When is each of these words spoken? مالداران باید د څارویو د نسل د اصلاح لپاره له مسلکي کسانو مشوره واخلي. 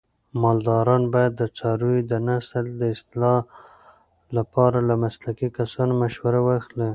مالداران 0.41 1.03
باید 1.13 1.33
د 1.37 1.43
څارویو 1.57 2.07
د 2.11 2.13
نسل 2.27 2.65
د 2.79 2.81
اصلاح 2.95 3.39
لپاره 4.37 4.77
له 4.87 4.95
مسلکي 5.03 5.47
کسانو 5.57 5.93
مشوره 6.03 6.39
واخلي. 6.47 6.89